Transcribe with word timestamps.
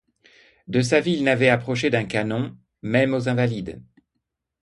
De 0.67 0.81
sa 0.81 0.99
vie, 0.99 1.11
il 1.13 1.23
n’avait 1.23 1.49
approché 1.49 1.91
d’un 1.91 2.05
canon, 2.05 2.57
même 2.81 3.13
aux 3.13 3.29
Invalides. 3.29 3.83